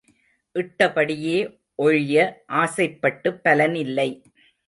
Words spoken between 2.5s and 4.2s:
ஆசைப்பட்டுப் பலன் இல்லை.